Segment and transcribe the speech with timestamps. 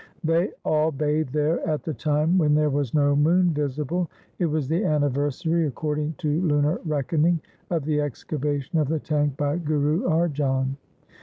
[0.23, 4.09] They all bathed there at the time when there was no moon visible.
[4.39, 7.39] It was the anniversary, according to lunar reckoning,
[7.69, 10.75] of the excavation of the tank by Guru Arjan.